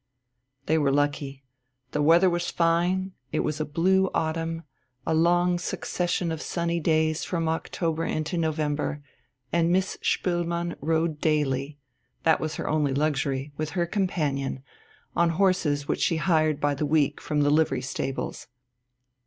[0.65, 1.43] They were lucky;
[1.91, 4.63] the weather was fine, it was a blue autumn,
[5.05, 9.03] a long succession of sunny days from October into November,
[9.53, 11.77] and Miss Spoelmann rode daily
[12.23, 14.63] that was her only luxury with her companion,
[15.15, 18.47] on horses which she hired by the week from the livery stables.